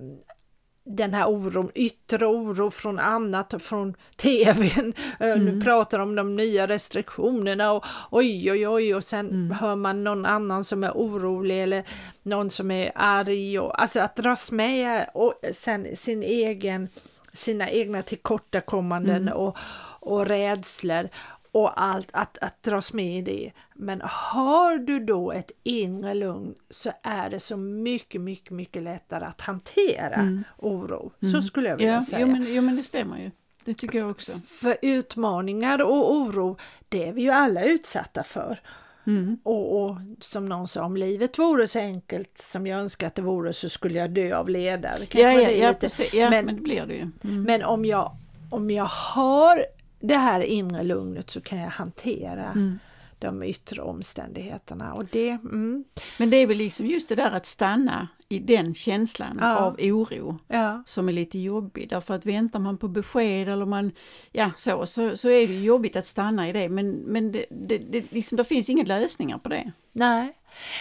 den 0.84 1.14
här 1.14 1.28
oron, 1.28 1.70
yttre 1.74 2.26
oro 2.26 2.70
från 2.70 2.98
annat, 2.98 3.54
från 3.58 3.94
tvn. 4.16 4.92
Mm. 5.20 5.44
Nu 5.44 5.60
pratar 5.60 5.98
de 5.98 6.08
om 6.08 6.14
de 6.14 6.36
nya 6.36 6.66
restriktionerna 6.66 7.72
och 7.72 7.84
oj, 8.10 8.52
oj, 8.52 8.68
oj, 8.68 8.94
och 8.94 9.04
sen 9.04 9.30
mm. 9.30 9.50
hör 9.50 9.76
man 9.76 10.04
någon 10.04 10.26
annan 10.26 10.64
som 10.64 10.84
är 10.84 10.90
orolig 10.90 11.62
eller 11.62 11.84
någon 12.22 12.50
som 12.50 12.70
är 12.70 12.92
arg. 12.94 13.58
Och, 13.58 13.82
alltså 13.82 14.00
att 14.00 14.16
dras 14.16 14.52
med 14.52 15.10
och 15.14 15.34
sen 15.52 15.96
sin 15.96 16.22
egen, 16.22 16.88
sina 17.32 17.70
egna 17.70 18.02
tillkortakommanden 18.02 19.22
mm. 19.22 19.34
och, 19.34 19.56
och 20.00 20.26
rädslor 20.26 21.08
och 21.52 21.82
allt, 21.82 22.08
att, 22.12 22.38
att 22.38 22.62
dras 22.62 22.92
med 22.92 23.18
i 23.18 23.22
det. 23.22 23.52
Men 23.74 24.00
har 24.04 24.78
du 24.78 25.00
då 25.00 25.32
ett 25.32 25.50
inre 25.62 26.14
lugn 26.14 26.54
så 26.70 26.92
är 27.02 27.30
det 27.30 27.40
så 27.40 27.56
mycket, 27.56 28.20
mycket, 28.20 28.50
mycket 28.50 28.82
lättare 28.82 29.24
att 29.24 29.40
hantera 29.40 30.14
mm. 30.14 30.44
oro. 30.58 31.12
Så 31.20 31.26
mm. 31.26 31.42
skulle 31.42 31.68
jag 31.68 31.76
vilja 31.76 31.92
ja, 31.92 32.02
säga. 32.02 32.20
Jo 32.20 32.26
men, 32.26 32.54
jo 32.54 32.62
men 32.62 32.76
det 32.76 32.82
stämmer 32.82 33.18
ju. 33.18 33.30
Det 33.64 33.74
tycker 33.74 33.98
jag 33.98 34.10
också. 34.10 34.32
För 34.46 34.76
utmaningar 34.82 35.82
och 35.82 36.12
oro, 36.12 36.56
det 36.88 37.08
är 37.08 37.12
vi 37.12 37.22
ju 37.22 37.30
alla 37.30 37.64
utsatta 37.64 38.22
för. 38.22 38.60
Mm. 39.06 39.38
Och, 39.42 39.82
och, 39.82 39.96
som 40.20 40.46
någon 40.46 40.68
sa, 40.68 40.84
om 40.84 40.96
livet 40.96 41.38
vore 41.38 41.68
så 41.68 41.78
enkelt 41.78 42.38
som 42.38 42.66
jag 42.66 42.80
önskar 42.80 43.06
att 43.06 43.14
det 43.14 43.22
vore 43.22 43.52
så 43.52 43.68
skulle 43.68 43.98
jag 43.98 44.10
dö 44.10 44.36
av 44.36 44.48
leda. 44.48 44.90
Ja, 45.10 45.32
ja, 45.32 45.50
ja, 45.50 45.74
precis. 45.80 46.14
ja 46.14 46.30
men, 46.30 46.46
men 46.46 46.56
det 46.56 46.62
blir 46.62 46.86
det 46.86 46.94
ju. 46.94 47.10
Mm. 47.24 47.42
Men 47.42 47.62
om 47.62 47.84
jag, 47.84 48.16
om 48.50 48.70
jag 48.70 48.84
har 48.84 49.64
det 50.02 50.16
här 50.16 50.40
inre 50.40 50.82
lugnet 50.82 51.30
så 51.30 51.40
kan 51.40 51.58
jag 51.58 51.70
hantera 51.70 52.44
mm. 52.44 52.78
de 53.18 53.42
yttre 53.42 53.82
omständigheterna. 53.82 54.94
Och 54.94 55.04
det, 55.12 55.28
mm. 55.28 55.84
Men 56.18 56.30
det 56.30 56.36
är 56.36 56.46
väl 56.46 56.56
liksom 56.56 56.86
just 56.86 57.08
det 57.08 57.14
där 57.14 57.30
att 57.30 57.46
stanna 57.46 58.08
i 58.28 58.38
den 58.38 58.74
känslan 58.74 59.38
ja. 59.40 59.56
av 59.56 59.74
oro 59.74 60.38
ja. 60.48 60.82
som 60.86 61.08
är 61.08 61.12
lite 61.12 61.38
jobbig. 61.38 61.88
Därför 61.88 62.14
att 62.14 62.26
väntar 62.26 62.58
man 62.58 62.78
på 62.78 62.88
besked 62.88 63.48
eller 63.48 63.66
man, 63.66 63.92
ja 64.32 64.50
så, 64.56 64.86
så, 64.86 65.16
så 65.16 65.28
är 65.28 65.48
det 65.48 65.54
jobbigt 65.54 65.96
att 65.96 66.06
stanna 66.06 66.48
i 66.48 66.52
det. 66.52 66.68
Men, 66.68 66.90
men 66.90 67.32
det, 67.32 67.44
det, 67.50 67.78
det, 67.78 68.12
liksom, 68.12 68.36
det 68.36 68.44
finns 68.44 68.70
inga 68.70 68.84
lösningar 68.84 69.38
på 69.38 69.48
det. 69.48 69.72
Nej. 69.92 70.36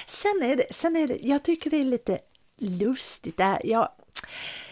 Sen 0.07 0.41
är 0.43 0.55
det, 0.55 0.65
sen 0.71 0.95
är 0.95 1.07
det 1.07 1.17
jag 1.21 1.43
tycker 1.43 1.69
det 1.69 1.77
är 1.77 1.85
lite 1.85 2.19
lustigt. 2.57 3.37
Där. 3.37 3.61
Jag, 3.63 3.89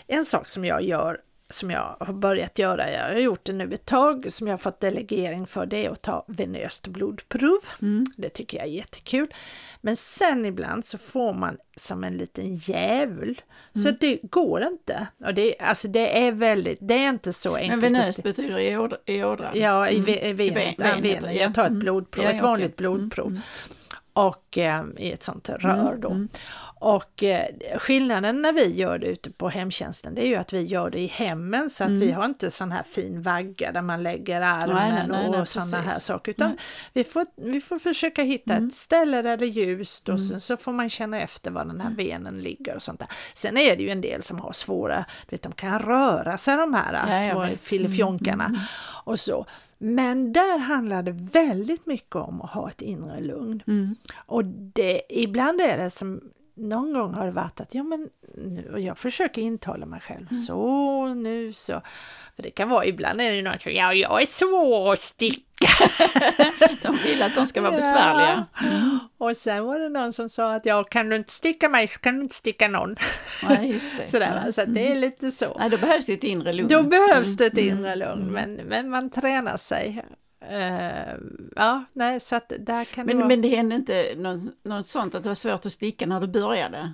en 0.08 0.26
sak 0.26 0.50
som 0.50 0.66
jag 0.66 0.82
gör 0.82 1.22
som 1.50 1.72
jag 1.72 1.96
har 2.00 2.14
börjat 2.14 2.60
göra, 2.60 2.92
jag 2.92 3.04
har 3.04 3.20
gjort 3.20 3.46
det 3.46 3.54
nu 3.54 3.74
ett 3.74 3.86
tag, 3.86 4.26
som 4.30 4.48
jag 4.48 4.54
har 4.54 4.58
fått 4.58 4.80
delegering 4.80 5.48
för, 5.48 5.66
det 5.66 5.86
är 5.86 5.90
att 5.90 6.02
ta 6.02 6.26
venöst 6.28 6.88
blodprov. 6.88 7.60
Mm. 7.82 8.06
Det 8.18 8.30
tycker 8.30 8.58
jag 8.58 8.68
är 8.68 8.72
jättekul. 8.72 9.28
Men 9.82 9.98
sen 9.98 10.46
ibland 10.46 10.86
så 10.86 10.98
får 10.98 11.34
man 11.34 11.58
som 11.76 12.04
en 12.04 12.18
liten 12.18 12.56
djävul. 12.56 13.42
Mm. 13.76 13.84
Så 13.84 13.92
det 14.00 14.20
går 14.24 14.64
inte. 14.64 15.08
Och 15.26 15.34
det, 15.34 15.60
alltså 15.60 15.88
det 15.88 16.28
är 16.28 16.32
väldigt, 16.32 16.80
det 16.82 16.94
är 16.94 17.10
inte 17.10 17.34
så 17.34 17.56
enkelt. 17.56 17.82
Men 17.82 17.94
venöst 17.94 18.24
betyder 18.24 18.60
i, 18.60 18.78
ådra, 18.78 18.98
i 19.06 19.24
ådran? 19.24 19.52
Ja, 19.54 19.90
i, 19.90 19.98
mm. 19.98 20.10
i 20.10 20.34
venet. 20.34 20.76
Ven, 20.78 21.02
ven, 21.02 21.36
jag 21.36 21.54
tar 21.54 21.64
ett 21.64 21.70
mm. 21.70 21.80
blodprov, 21.80 22.26
ja, 22.26 22.32
ett 22.32 22.42
vanligt 22.42 22.74
okay. 22.74 22.86
Mm. 22.86 22.98
blodprov. 22.98 23.42
Mm. 24.20 24.28
Och 24.28 24.58
eh, 24.58 24.86
i 24.98 25.12
ett 25.12 25.24
sånt 25.24 25.50
rör 25.50 25.96
då. 25.96 26.28
Och 26.82 27.24
eh, 27.24 27.46
skillnaden 27.78 28.42
när 28.42 28.54
vi 28.54 28.74
gör 28.74 28.98
det 28.98 29.08
ute 29.08 29.32
på 29.32 29.50
hemtjänsten 29.50 30.16
det 30.16 30.22
är 30.22 30.28
ju 30.28 30.36
att 30.36 30.54
vi 30.54 30.64
gör 30.64 30.90
det 30.90 31.00
i 31.00 31.08
hemmen 31.08 31.70
så 31.70 31.84
att 31.84 31.88
mm. 31.90 32.00
vi 32.00 32.12
har 32.12 32.26
inte 32.26 32.52
sån 32.52 32.72
här 32.72 32.84
fin 32.84 33.22
vagga 33.22 33.72
där 33.72 33.82
man 33.82 34.04
lägger 34.04 34.42
armen 34.42 34.76
nej, 34.76 35.08
nej, 35.10 35.30
nej, 35.30 35.42
och 35.42 35.48
sådana 35.48 35.78
här 35.78 36.00
saker 36.00 36.32
utan 36.32 36.58
vi 36.94 37.04
får, 37.04 37.26
vi 37.36 37.62
får 37.62 37.80
försöka 37.80 38.24
hitta 38.24 38.54
mm. 38.54 38.68
ett 38.68 38.74
ställe 38.74 39.22
där 39.22 39.38
det 39.38 39.46
är 39.46 39.48
ljust 39.48 40.10
och 40.10 40.16
mm. 40.16 40.30
sen 40.30 40.42
så 40.42 40.58
får 40.58 40.72
man 40.72 40.90
känna 40.90 41.20
efter 41.20 41.52
var 41.52 41.66
den 41.66 41.82
här 41.82 41.96
venen 41.96 42.42
ligger 42.42 42.76
och 42.76 42.82
sånt 42.82 43.00
där. 43.00 43.10
Sen 43.34 43.58
är 43.58 43.76
det 43.76 43.84
ju 43.84 43.90
en 43.90 44.02
del 44.02 44.24
som 44.24 44.40
har 44.40 44.52
svåra, 44.52 45.06
du 45.30 45.36
vet 45.36 45.42
de 45.42 45.52
kan 45.52 45.80
röra 45.80 46.38
sig 46.38 46.56
de 46.56 46.74
här 46.74 46.94
ja, 46.94 47.32
små 47.32 47.58
filifjonkarna 47.62 48.46
mm, 48.46 48.56
mm, 48.56 48.56
mm. 48.56 49.04
och 49.04 49.20
så. 49.20 49.46
Men 49.82 50.34
där 50.34 50.58
handlar 50.58 51.04
det 51.04 51.12
väldigt 51.12 51.86
mycket 51.86 52.16
om 52.16 52.42
att 52.42 52.50
ha 52.50 52.70
ett 52.70 52.82
inre 52.82 53.22
lugn. 53.22 53.64
Mm. 53.68 53.96
Och 54.26 54.46
det, 54.46 55.02
ibland 55.10 55.62
är 55.62 55.78
det 55.78 55.90
som 55.90 56.22
någon 56.56 56.94
gång 56.94 57.14
har 57.14 57.26
det 57.26 57.32
varit 57.32 57.62
att 57.62 57.76
ja, 57.76 57.84
men 57.84 58.10
och 58.72 58.80
jag 58.80 58.98
försöker 58.98 59.42
intala 59.42 59.86
mig 59.86 60.00
själv 60.00 60.28
mm. 60.32 60.44
så 60.44 61.14
nu 61.14 61.54
så. 61.54 61.82
För 62.36 62.44
det 62.44 62.50
kan 62.52 62.70
vara 62.70 62.86
ibland 62.86 63.22
är 63.22 63.32
det 63.32 63.42
någon 63.42 63.60
som 63.60 63.72
ja, 63.72 63.94
jag 63.94 64.22
är 64.22 64.26
svår 64.26 64.94
att 64.94 65.02
sticka. 65.02 65.68
de 66.84 66.98
vill 67.04 67.22
att 67.22 67.36
de 67.36 67.46
ska 67.46 67.62
vara 67.62 67.72
ja. 67.72 67.78
besvärliga. 67.78 68.46
Mm. 68.64 69.00
Och 69.18 69.38
sen 69.38 69.66
var 69.66 69.80
det 69.80 69.90
någon 69.90 70.14
som 70.14 70.30
sa 70.30 70.54
att 70.56 70.66
ja, 70.66 70.84
kan 70.84 71.10
du 71.10 71.16
inte 71.16 71.34
sticka 71.34 71.70
mig 71.70 71.88
så 71.88 72.00
kan 72.00 72.16
du 72.16 72.22
inte 72.22 72.36
sticka 72.36 72.68
någon. 72.68 72.96
Nej, 73.50 73.72
just 73.72 73.98
det. 73.98 74.08
Sådär, 74.12 74.44
ja. 74.46 74.52
så 74.52 74.66
det 74.66 74.82
är 74.82 74.92
mm. 74.92 75.02
lite 75.02 75.32
så. 75.32 75.56
Nej, 75.60 75.70
då 75.70 75.78
behövs 75.78 76.06
det 76.06 76.14
ett 76.14 76.24
inre 76.24 76.54
lugn. 76.54 76.70
Då 76.70 76.84
behövs 76.84 77.38
det 77.38 77.46
ett 77.46 77.54
mm. 77.54 77.78
inre 77.78 77.96
lugn, 77.96 78.30
mm. 78.30 78.34
men, 78.34 78.54
men 78.68 78.90
man 78.90 79.10
tränar 79.10 79.58
sig. 79.58 80.06
Uh, 80.52 81.18
ja, 81.56 81.86
nej, 81.94 82.20
så 82.20 82.36
att 82.36 82.54
där 82.60 82.86
kan 82.86 83.06
men, 83.06 83.16
det 83.16 83.20
vara... 83.20 83.28
Men 83.28 83.42
det 83.42 83.56
hände 83.56 83.76
inte 83.76 84.14
något, 84.18 84.42
något 84.64 84.88
sånt 84.88 85.16
att 85.16 85.24
det 85.24 85.30
var 85.30 85.36
svårt 85.36 85.66
att 85.66 85.74
sticka 85.74 86.06
när 86.06 86.20
du 86.20 86.28
började? 86.28 86.94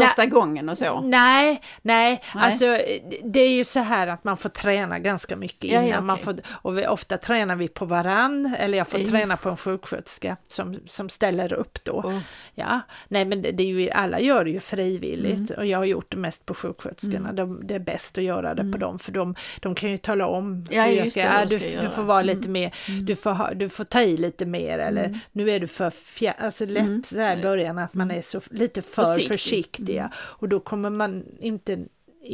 Första 0.00 0.26
gången 0.26 0.68
och 0.68 0.78
så? 0.78 1.00
Nej, 1.00 1.62
nej, 1.82 2.22
nej, 2.34 2.44
alltså 2.44 2.78
det 3.24 3.40
är 3.40 3.48
ju 3.48 3.64
så 3.64 3.80
här 3.80 4.06
att 4.06 4.24
man 4.24 4.36
får 4.36 4.48
träna 4.48 4.98
ganska 4.98 5.36
mycket 5.36 5.64
innan. 5.64 5.82
Ja, 5.82 5.90
ja, 5.90 5.96
okay. 5.96 6.06
man 6.06 6.18
får, 6.18 6.36
och 6.46 6.78
vi, 6.78 6.86
ofta 6.86 7.18
tränar 7.18 7.56
vi 7.56 7.68
på 7.68 7.84
varann, 7.84 8.54
eller 8.58 8.78
jag 8.78 8.88
får 8.88 8.98
Ej. 8.98 9.06
träna 9.06 9.36
på 9.36 9.48
en 9.48 9.56
sjuksköterska 9.56 10.36
som, 10.48 10.78
som 10.86 11.08
ställer 11.08 11.52
upp 11.52 11.84
då. 11.84 11.92
Oh. 11.92 12.18
Ja, 12.54 12.80
nej 13.08 13.24
men 13.24 13.42
det, 13.42 13.60
är 13.60 13.66
ju, 13.66 13.90
alla 13.90 14.20
gör 14.20 14.44
det 14.44 14.50
ju 14.50 14.60
frivilligt 14.60 15.50
mm. 15.50 15.58
och 15.58 15.66
jag 15.66 15.78
har 15.78 15.84
gjort 15.84 16.10
det 16.10 16.16
mest 16.16 16.46
på 16.46 16.54
sjuksköterskorna. 16.54 17.28
Mm. 17.28 17.36
De, 17.36 17.66
det 17.66 17.74
är 17.74 17.78
bäst 17.78 18.18
att 18.18 18.24
göra 18.24 18.54
det 18.54 18.62
mm. 18.62 18.72
på 18.72 18.78
dem 18.78 18.98
för 18.98 19.12
de, 19.12 19.34
de 19.60 19.74
kan 19.74 19.90
ju 19.90 19.96
tala 19.96 20.26
om 20.26 20.64
ja, 20.70 20.82
hur 20.82 20.96
jag 20.96 21.08
ska, 21.08 21.22
det, 21.22 21.44
du, 21.44 21.58
ska 21.58 21.82
du, 21.82 21.88
får 21.88 22.02
vara 22.02 22.22
lite 22.22 22.48
mm. 22.48 22.52
mer, 22.52 22.74
mm. 22.88 23.06
du 23.06 23.16
får, 23.16 23.30
ha, 23.30 23.54
du 23.54 23.68
får 23.68 23.84
ta 23.84 24.00
i 24.00 24.16
lite 24.16 24.46
mer 24.46 24.78
eller 24.78 25.04
mm. 25.04 25.18
nu 25.32 25.50
är 25.50 25.60
du 25.60 25.68
för 25.68 25.90
fjär, 25.90 26.34
alltså 26.38 26.66
lätt 26.66 27.06
så 27.06 27.20
här 27.20 27.36
i 27.36 27.42
början 27.42 27.78
att 27.78 27.94
man 27.94 28.10
är 28.10 28.22
så 28.22 28.40
lite 28.50 28.82
för 28.82 29.04
försiktig, 29.04 29.28
försiktiga 29.42 30.12
och 30.16 30.48
då 30.48 30.60
kommer 30.60 30.90
man 30.90 31.24
inte 31.40 31.72
in 31.72 31.88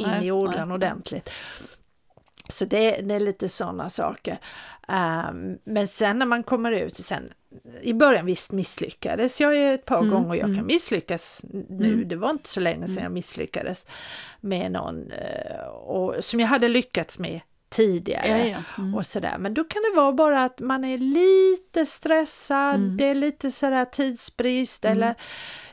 nej, 0.07 0.27
i 0.27 0.31
nej. 0.31 0.63
ordentligt. 0.63 1.29
Så 2.49 2.65
det, 2.65 2.91
det, 3.01 3.13
är 3.13 3.19
lite 3.19 3.49
sådana 3.49 3.89
saker. 3.89 4.37
Um, 4.87 5.57
men 5.63 5.87
sen 5.87 6.19
när 6.19 6.25
man 6.25 6.43
kommer 6.43 6.71
ut, 6.71 6.97
sen 6.97 7.29
i 7.81 7.93
början 7.93 8.25
visst 8.25 8.51
misslyckades 8.51 9.41
jag 9.41 9.73
ett 9.73 9.85
par 9.85 9.99
mm, 9.99 10.09
gånger 10.09 10.35
jag 10.35 10.45
mm. 10.45 10.57
kan 10.57 10.65
misslyckas 10.65 11.41
nu. 11.69 11.93
Mm. 11.93 12.07
Det 12.07 12.15
var 12.15 12.29
inte 12.29 12.49
så 12.49 12.59
länge 12.59 12.85
sedan 12.85 12.95
jag 12.95 13.01
mm. 13.01 13.13
misslyckades 13.13 13.87
med 14.41 14.71
någon 14.71 15.11
uh, 15.11 15.67
och, 15.67 16.23
som 16.23 16.39
jag 16.39 16.47
hade 16.47 16.67
lyckats 16.67 17.19
med 17.19 17.41
tidigare 17.69 18.47
ja, 18.47 18.57
ja. 18.77 18.83
Mm. 18.83 18.95
och 18.95 19.05
sådär. 19.05 19.37
Men 19.39 19.53
då 19.53 19.63
kan 19.63 19.81
det 19.81 19.95
vara 19.95 20.11
bara 20.11 20.43
att 20.43 20.59
man 20.59 20.83
är 20.83 20.97
lite 20.97 21.85
stressad, 21.85 22.75
mm. 22.75 22.97
det 22.97 23.05
är 23.05 23.15
lite 23.15 23.51
sådär 23.51 23.85
tidsbrist 23.85 24.85
eller 24.85 25.15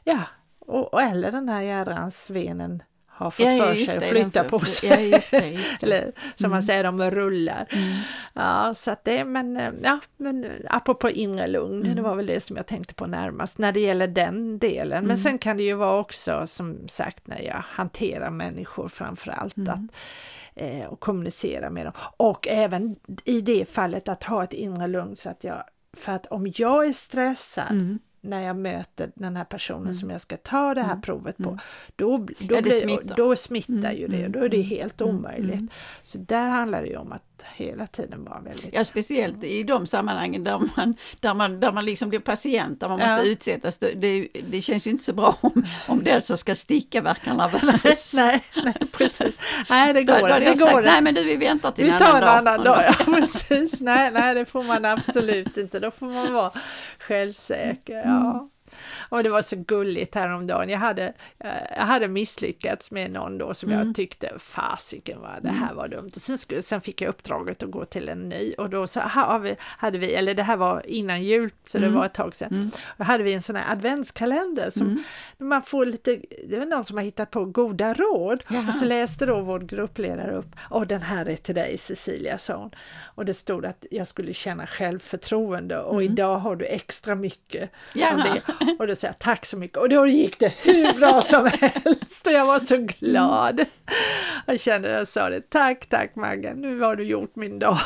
ja, 0.04 0.18
och, 0.66 0.94
och 0.94 1.02
eller 1.02 1.32
den 1.32 1.48
här 1.48 1.62
jädrans 1.62 2.30
venen 2.30 2.82
har 3.16 3.30
fått 3.30 3.46
ja, 3.46 3.66
för 3.66 3.74
sig 3.74 3.96
att 3.96 4.04
flytta 4.04 4.44
på 4.44 4.58
sig. 4.58 4.88
Ja, 4.88 5.16
just 5.16 5.30
det, 5.30 5.48
just 5.48 5.80
det. 5.80 5.86
Eller 5.86 6.12
som 6.34 6.44
mm. 6.44 6.50
man 6.50 6.62
säger, 6.62 6.84
de 6.84 7.10
rullar. 7.10 7.66
Mm. 7.70 7.96
Ja, 8.34 8.74
så 8.74 8.90
att 8.90 9.04
det, 9.04 9.24
men, 9.24 9.56
eh, 9.56 9.72
ja, 9.82 10.00
men 10.16 10.52
apropå 10.70 11.10
inre 11.10 11.46
lugn, 11.46 11.82
mm. 11.82 11.96
det 11.96 12.02
var 12.02 12.14
väl 12.14 12.26
det 12.26 12.40
som 12.40 12.56
jag 12.56 12.66
tänkte 12.66 12.94
på 12.94 13.06
närmast 13.06 13.58
när 13.58 13.72
det 13.72 13.80
gäller 13.80 14.06
den 14.06 14.58
delen. 14.58 15.02
Men 15.02 15.04
mm. 15.04 15.16
sen 15.16 15.38
kan 15.38 15.56
det 15.56 15.62
ju 15.62 15.74
vara 15.74 16.00
också 16.00 16.46
som 16.46 16.88
sagt 16.88 17.26
när 17.26 17.40
jag 17.40 17.62
hanterar 17.66 18.30
människor 18.30 18.88
framför 18.88 19.30
allt 19.30 19.56
mm. 19.56 19.72
att 19.72 19.96
eh, 20.54 20.84
och 20.84 21.00
kommunicera 21.00 21.70
med 21.70 21.86
dem. 21.86 21.92
Och 22.16 22.48
även 22.48 22.96
i 23.24 23.40
det 23.40 23.68
fallet 23.68 24.08
att 24.08 24.24
ha 24.24 24.44
ett 24.44 24.52
inre 24.52 24.86
lugn 24.86 25.16
så 25.16 25.30
att 25.30 25.44
jag, 25.44 25.62
för 25.96 26.12
att 26.12 26.26
om 26.26 26.52
jag 26.56 26.86
är 26.86 26.92
stressad 26.92 27.70
mm 27.70 27.98
när 28.26 28.42
jag 28.42 28.56
möter 28.56 29.10
den 29.14 29.36
här 29.36 29.44
personen 29.44 29.82
mm. 29.82 29.94
som 29.94 30.10
jag 30.10 30.20
ska 30.20 30.36
ta 30.36 30.74
det 30.74 30.82
här 30.82 30.92
mm. 30.92 31.00
provet 31.00 31.36
på, 31.36 31.48
mm. 31.48 31.58
då, 31.96 32.26
då, 32.38 32.62
blir, 32.62 32.72
smittar. 32.72 33.16
då 33.16 33.36
smittar 33.36 33.72
mm. 33.72 33.96
ju 33.96 34.08
det 34.08 34.24
och 34.24 34.30
då 34.30 34.38
är 34.38 34.48
det 34.48 34.62
helt 34.62 35.02
omöjligt. 35.02 35.72
Så 36.02 36.18
där 36.18 36.48
handlar 36.48 36.82
det 36.82 36.88
ju 36.88 36.96
om 36.96 37.12
att 37.12 37.35
hela 37.54 37.86
tiden 37.86 38.24
vara 38.24 38.40
väldigt... 38.40 38.74
Ja, 38.74 38.84
speciellt 38.84 39.44
i 39.44 39.62
de 39.62 39.86
sammanhangen 39.86 40.44
där 40.44 40.58
man, 40.76 40.94
där 41.20 41.34
man, 41.34 41.60
där 41.60 41.72
man 41.72 41.84
liksom 41.84 42.08
blir 42.08 42.20
patient, 42.20 42.80
där 42.80 42.88
man 42.88 42.98
måste 42.98 43.12
ja. 43.12 43.22
utsättas. 43.22 43.78
Det, 43.78 44.28
det 44.50 44.62
känns 44.62 44.86
ju 44.86 44.90
inte 44.90 45.04
så 45.04 45.12
bra 45.12 45.36
om, 45.40 45.66
om 45.88 46.04
den 46.04 46.22
som 46.22 46.38
ska 46.38 46.54
sticka 46.54 47.02
verkar 47.02 47.34
nervös. 47.34 48.14
nej, 48.16 48.44
nej, 48.64 48.74
precis. 48.92 49.34
Nej, 49.70 49.92
det 49.92 50.04
går, 50.04 50.14
då, 50.14 50.20
då 50.20 50.26
det, 50.26 50.38
det 50.38 50.72
går 50.72 50.82
Nej, 50.82 51.02
men 51.02 51.14
du, 51.14 51.24
vi 51.24 51.36
väntar 51.36 51.70
till 51.70 51.84
vi 51.84 51.90
en 51.90 52.02
annan 52.02 52.20
dag. 52.20 52.38
en 52.38 52.46
annan 52.48 52.64
dag. 52.64 52.84
Ja, 52.86 53.04
precis. 53.14 53.80
Nej, 53.80 54.10
nej, 54.10 54.34
det 54.34 54.44
får 54.44 54.62
man 54.62 54.84
absolut 54.84 55.56
inte. 55.56 55.80
Då 55.80 55.90
får 55.90 56.06
man 56.06 56.32
vara 56.32 56.52
självsäker. 56.98 58.02
Ja. 58.04 58.48
Och 59.08 59.22
det 59.22 59.28
var 59.30 59.42
så 59.42 59.56
gulligt 59.56 60.14
häromdagen. 60.14 60.68
Jag 60.68 60.78
hade, 60.78 61.12
eh, 61.38 61.50
jag 61.76 61.82
hade 61.84 62.08
misslyckats 62.08 62.90
med 62.90 63.10
någon 63.10 63.38
då 63.38 63.54
som 63.54 63.72
Mm. 63.72 63.86
jag 63.86 63.96
tyckte, 63.96 64.32
fasiken 64.38 65.20
vad 65.20 65.42
det 65.42 65.50
här 65.50 65.74
var 65.74 65.88
dumt. 65.88 66.10
Och 66.14 66.20
sen, 66.20 66.38
skulle, 66.38 66.62
sen 66.62 66.80
fick 66.80 67.00
jag 67.02 67.08
uppdraget 67.08 67.62
att 67.62 67.70
gå 67.70 67.84
till 67.84 68.08
en 68.08 68.28
ny 68.28 68.52
och 68.58 68.70
då 68.70 68.86
så 68.86 69.00
ha- 69.00 69.38
vi- 69.38 69.56
hade 69.60 69.98
vi, 69.98 70.14
eller 70.14 70.34
det 70.34 70.42
här 70.42 70.56
var 70.56 70.86
innan 70.86 71.22
jul, 71.22 71.50
så 71.64 71.78
det 71.78 71.86
Mm. 71.86 71.98
var 71.98 72.06
ett 72.06 72.14
tag 72.14 72.34
sedan, 72.34 72.70
då 72.96 73.04
hade 73.04 73.24
vi 73.24 73.32
en 73.32 73.42
sån 73.42 73.56
här 73.56 73.72
adventskalender 73.72 74.70
som 74.70 75.04
man 75.38 75.62
får 75.62 75.86
lite, 75.86 76.20
det 76.48 76.58
var 76.58 76.66
någon 76.66 76.84
som 76.84 76.96
har 76.96 77.04
hittat 77.04 77.30
på 77.30 77.44
goda 77.44 77.94
råd 77.94 78.44
Jaha. 78.48 78.68
och 78.68 78.74
så 78.74 78.84
läste 78.84 79.26
då 79.26 79.40
vår 79.40 79.60
gruppledare 79.60 80.32
upp, 80.32 80.46
och 80.70 80.86
den 80.86 81.02
här 81.02 81.28
är 81.28 81.36
till 81.36 81.54
dig 81.54 81.78
Cecilia, 81.78 82.38
sa 82.38 82.54
hon. 82.56 82.70
Och 83.14 83.24
det 83.24 83.34
stod 83.34 83.66
att 83.66 83.84
jag 83.90 84.06
skulle 84.06 84.32
känna 84.32 84.66
självförtroende 84.66 85.78
och 85.80 86.02
idag 86.02 86.38
har 86.38 86.56
du 86.56 86.64
extra 86.64 87.14
mycket 87.14 87.62
av 87.62 87.68
Jaha. 87.94 88.36
det. 88.60 88.72
Och 88.78 88.86
då 88.86 88.94
sa 88.96 89.06
jag 89.06 89.18
tack 89.18 89.46
så 89.46 89.56
mycket 89.56 89.78
och 89.78 89.88
då 89.88 90.06
gick 90.06 90.38
det 90.38 90.52
hur 90.62 90.98
bra 90.98 91.22
som 91.22 91.46
helst 91.60 92.26
och 92.26 92.32
jag 92.32 92.46
var 92.46 92.58
så 92.58 92.76
glad. 92.76 93.64
Jag 94.46 94.60
kände, 94.60 94.90
jag 94.90 95.08
sa 95.08 95.30
det, 95.30 95.50
tack 95.50 95.86
tack 95.88 96.14
Maggan, 96.16 96.60
nu 96.60 96.80
har 96.80 96.96
du 96.96 97.04
gjort 97.04 97.36
min 97.36 97.58
dag. 97.58 97.78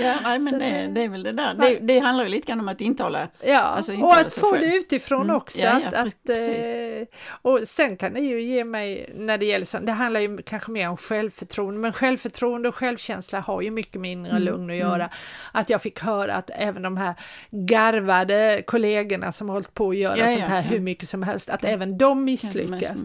Ja, 0.00 0.14
nej, 0.22 0.38
men 0.38 0.58
det, 0.58 0.88
det- 0.94 1.02
är 1.04 1.08
väl 1.08 1.22
det 1.22 1.32
där. 1.32 1.54
Det, 1.54 1.78
det 1.80 1.98
handlar 1.98 2.24
ju 2.24 2.30
lite 2.30 2.46
grann 2.46 2.60
om 2.60 2.68
att 2.68 2.80
intala. 2.80 3.28
Ja, 3.44 3.58
Alltså, 3.60 3.92
inte 3.92 4.04
och 4.04 4.16
att 4.16 4.34
få 4.34 4.52
själv. 4.52 4.68
det 4.70 4.76
utifrån 4.76 5.22
Mm. 5.22 5.36
också. 5.36 5.58
Ja, 5.58 5.70
att, 5.76 5.82
ja, 5.92 5.98
att, 6.00 6.24
precis. 6.26 6.66
eh, 6.66 7.06
och 7.42 7.60
sen 7.64 7.96
kan 7.96 8.14
det 8.14 8.20
ju 8.20 8.42
ge 8.42 8.64
mig, 8.64 9.12
när 9.16 9.38
det 9.38 9.46
gäller 9.46 9.66
sånt, 9.66 9.86
det 9.86 9.92
handlar 9.92 10.20
ju 10.20 10.38
kanske 10.38 10.70
mer 10.70 10.88
om 10.88 10.96
självförtroende, 10.96 11.80
men 11.80 11.92
självförtroende 11.92 12.68
och 12.68 12.74
självkänsla 12.74 13.40
har 13.40 13.62
ju 13.62 13.70
mycket 13.70 14.00
med 14.00 14.12
inre 14.12 14.30
Mm, 14.30 14.42
lugn 14.42 14.70
att 14.70 14.76
göra. 14.76 15.10
Att 15.52 15.70
jag 15.70 15.82
fick 15.82 16.00
höra 16.00 16.34
att 16.34 16.50
även 16.54 16.82
de 16.82 16.96
här 16.96 17.14
garvade 17.50 18.62
kollegorna 18.66 19.32
som 19.32 19.48
har 19.48 19.54
hållit 19.56 19.74
på 19.74 19.88
att 19.90 19.96
göra 20.16 20.30
Ja, 20.30 20.36
sånt 20.36 20.48
ja, 20.48 20.54
här 20.54 20.62
ja. 20.62 20.68
hur 20.68 20.80
mycket 20.80 21.08
som 21.08 21.22
helst, 21.22 21.50
att 21.50 21.64
även 21.64 21.98
de 21.98 22.12
Mm. 22.12 22.24
misslyckas. 22.24 22.98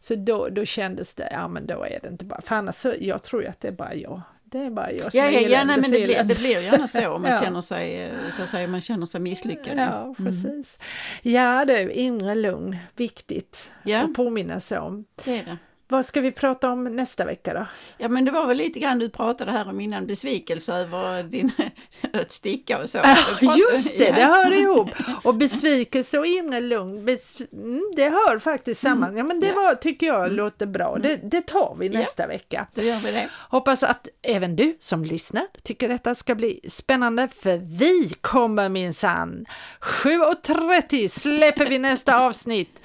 Så 0.00 0.14
då, 0.14 0.48
då 0.48 0.64
kändes 0.64 1.14
det, 1.14 1.28
ja 1.32 1.48
men 1.48 1.66
då 1.66 1.82
är 1.84 1.98
det 2.02 2.08
inte 2.08 2.24
bara, 2.24 2.40
för 2.40 2.54
annars 2.56 2.74
så, 2.74 2.94
jag 3.00 3.22
tror 3.22 3.42
ju 3.42 3.48
att 3.48 3.60
det 3.60 3.68
är 3.68 3.72
bara 3.72 3.94
jag. 3.94 4.20
Det 4.44 4.58
är 4.58 4.70
bara 4.70 4.92
jag 4.92 5.12
som 5.12 5.20
Ja, 5.20 5.26
är 5.26 5.32
ja, 5.32 5.40
ja 5.40 5.64
nej, 5.64 5.76
men 5.80 5.90
det 5.90 6.04
blir, 6.04 6.24
det 6.24 6.38
blir 6.38 6.60
gärna 6.60 6.86
så 6.86 7.10
om 7.10 7.22
man 7.22 7.30
Ja. 7.34 7.40
känner 7.40 7.60
sig, 7.60 8.02
eh, 8.02 8.10
så 8.32 8.46
säga, 8.46 8.68
man 8.68 8.80
känner 8.80 9.06
sig 9.06 9.20
misslyckad. 9.20 9.78
Ja, 9.78 10.14
precis. 10.18 10.78
Ja 11.22 11.64
du, 11.64 11.90
inre 11.92 12.34
lugn, 12.34 12.76
viktigt 12.96 13.70
Ja. 13.82 14.02
att 14.02 14.14
påminna 14.14 14.60
sig 14.60 14.78
om. 14.78 15.04
Det 15.24 15.38
är 15.38 15.44
det. 15.44 15.56
Vad 15.94 16.06
ska 16.06 16.20
vi 16.20 16.32
prata 16.32 16.70
om 16.70 16.84
nästa 16.84 17.24
vecka 17.24 17.54
då? 17.54 17.66
Ja, 17.98 18.08
men 18.08 18.24
det 18.24 18.30
var 18.30 18.46
väl 18.46 18.56
lite 18.56 18.78
grann 18.80 18.98
du 18.98 19.08
pratade 19.08 19.52
här 19.52 19.68
om 19.68 19.80
innan, 19.80 20.06
besvikelse 20.06 20.74
över 20.74 21.22
din 21.22 21.50
sticka 22.28 22.82
och 22.82 22.90
så. 22.90 22.98
Ah, 22.98 23.16
Just 23.58 23.98
det, 23.98 24.04
ja. 24.04 24.14
det 24.16 24.22
hör 24.24 24.52
ihop! 24.60 24.90
Och 25.24 25.34
besvikelse 25.34 26.18
och 26.18 26.26
inre 26.26 26.60
lugn, 26.60 27.04
bes, 27.04 27.40
mm, 27.52 27.90
det 27.96 28.08
hör 28.08 28.38
faktiskt 28.38 28.80
samman. 28.80 29.16
Ja, 29.16 29.24
men 29.24 29.40
det 29.40 29.46
Ja. 29.46 29.54
var, 29.54 29.74
tycker 29.74 30.06
jag 30.06 30.32
låter 30.32 30.66
bra. 30.66 30.96
Det, 31.02 31.16
det 31.16 31.40
tar 31.40 31.76
vi 31.78 31.86
Ja. 31.86 32.00
nästa 32.00 32.26
vecka. 32.26 32.66
Då 32.74 32.82
gör 32.82 32.98
vi 32.98 33.10
det. 33.12 33.28
Hoppas 33.50 33.82
att 33.82 34.08
även 34.22 34.56
du 34.56 34.76
som 34.80 35.04
lyssnar 35.04 35.46
tycker 35.62 35.88
detta 35.88 36.14
ska 36.14 36.34
bli 36.34 36.60
spännande, 36.68 37.28
för 37.28 37.56
vi 37.78 38.14
kommer 38.20 38.68
minsann 38.68 39.46
7.30 39.80 41.08
släpper 41.08 41.66
vi 41.66 41.78
nästa 41.78 42.18
avsnitt 42.20 42.80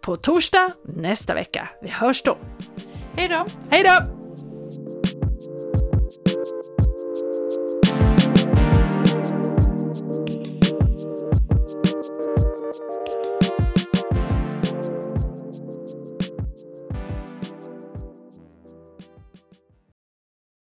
på 0.00 0.16
torsdag 0.16 0.72
nästa 0.82 1.34
vecka. 1.34 1.68
Vi 1.82 1.88
hörs 1.88 2.22
då! 2.22 2.36
Hej 3.16 3.28
då! 3.28 3.46
Hej 3.70 3.84
då! 3.84 4.18